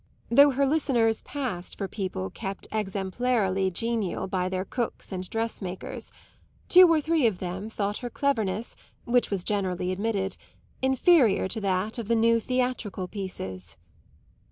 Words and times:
Though 0.31 0.49
her 0.49 0.65
listeners 0.65 1.21
passed 1.21 1.77
for 1.77 1.87
people 1.87 2.31
kept 2.31 2.65
exemplarily 2.71 3.69
genial 3.71 4.25
by 4.25 4.49
their 4.49 4.65
cooks 4.65 5.11
and 5.11 5.29
dressmakers, 5.29 6.11
two 6.67 6.91
or 6.91 6.99
three 6.99 7.27
of 7.27 7.37
them 7.37 7.69
thought 7.69 7.99
her 7.99 8.09
cleverness, 8.09 8.75
which 9.05 9.29
was 9.29 9.43
generally 9.43 9.91
admitted, 9.91 10.37
inferior 10.81 11.47
to 11.49 11.61
that 11.61 11.99
of 11.99 12.07
the 12.07 12.15
new 12.15 12.39
theatrical 12.39 13.07
pieces. 13.07 13.77